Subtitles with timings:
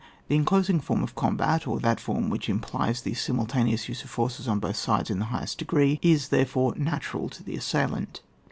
[0.29, 4.09] The enclosing focm of combat, or that form which implies the simul taneous use of
[4.09, 8.21] forces on both sides in the highest degree, is, therefore, natural to the assailant.